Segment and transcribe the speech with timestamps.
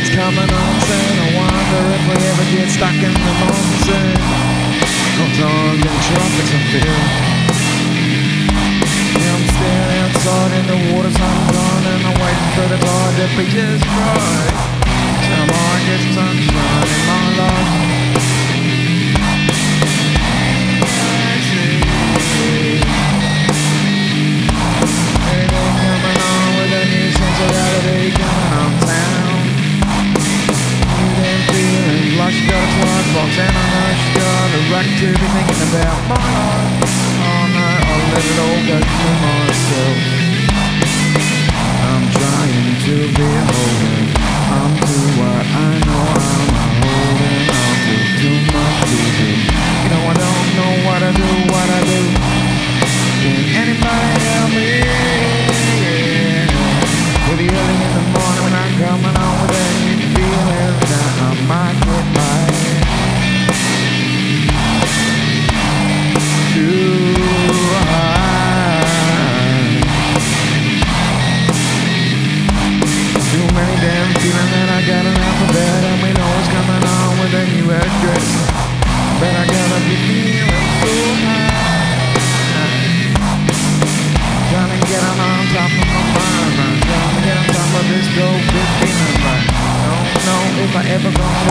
[0.00, 1.14] it's coming on soon.
[1.20, 4.16] I wonder if we ever get stuck in the monsoon.
[5.20, 7.00] Comes on, the trumpets and feel.
[9.20, 13.14] Yeah, I'm standing outside in the water, sun gone, and I'm waiting for the tide
[13.20, 14.56] to be just right.
[15.20, 17.89] Till I get sunshine in my life.
[34.82, 36.88] To be thinking about my life.
[37.20, 40.19] Oh no, I'll let it all go through myself.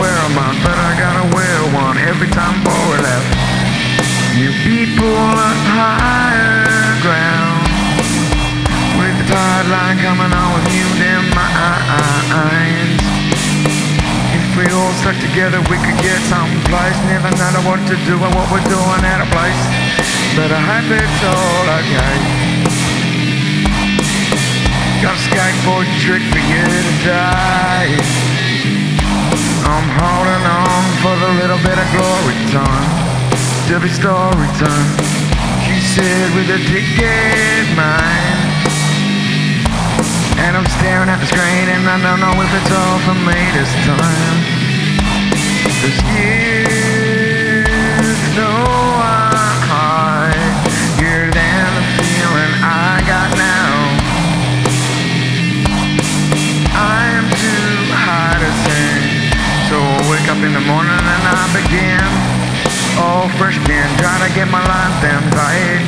[0.00, 3.28] Wear 'em out, but I gotta wear one every time forward left.
[4.40, 7.60] You people on higher ground.
[8.98, 10.90] With the tide line coming on with you
[11.34, 11.48] my
[12.40, 12.96] eyes.
[14.38, 16.96] If we all stuck together, we could get someplace.
[17.06, 19.62] Never know what to do or what we're doing at a place.
[20.36, 22.16] But I hope it's all okay.
[25.02, 28.29] Got a skateboard trick for you today.
[29.70, 32.90] I'm holding on for the little bit of glory time.
[33.70, 34.90] To be story time.
[35.62, 38.50] She said with a ticket mine.
[40.42, 43.38] And I'm staring at the screen and I don't know if it's all for me
[43.54, 44.38] this time.
[45.82, 46.79] This year's
[60.70, 62.06] morning and I begin.
[63.02, 65.82] All fresh again, try to get my life damn tight.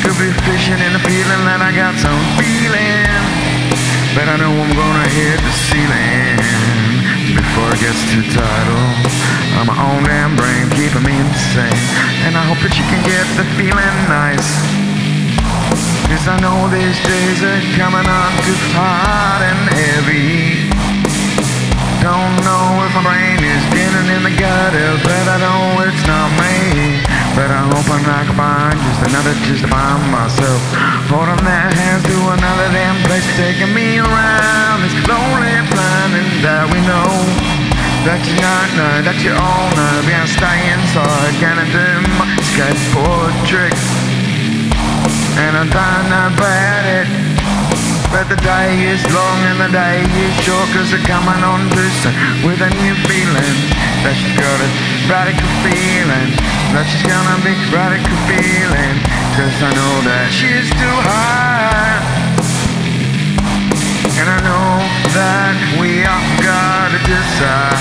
[0.00, 3.20] Could be fishing in the feeling that I got some feeling.
[4.16, 6.40] But I know I'm gonna hit the ceiling
[7.36, 8.84] before it gets too tidal.
[9.60, 11.76] I'm my own damn brain keeping me insane.
[12.24, 14.56] And I hope that you can get the feeling nice.
[16.08, 20.72] Cause I know these days are coming on too hard and heavy.
[22.00, 23.35] Don't know if my brain
[24.72, 26.98] but I know it's not me.
[27.38, 30.58] But I'm hoping I can find just another just to find myself.
[31.06, 36.80] Holding their hands to another damn place, taking me around this lonely planet that we
[36.82, 37.06] know.
[38.08, 40.02] That you're not know, that you're all know.
[40.02, 41.88] We are stay inside, gonna do
[42.18, 43.74] my skateboard trick.
[45.38, 47.25] And I don't know about it.
[48.16, 51.68] But the day is long and the day is short Cause they're coming on
[52.00, 52.16] soon
[52.48, 53.56] With a new feeling
[54.08, 54.68] That she's got a
[55.04, 56.32] radical feeling
[56.72, 58.96] That she's gonna be radical feeling
[59.36, 62.00] Cause I know that she's too high.
[64.16, 64.80] And I know
[65.12, 67.75] that we all gotta decide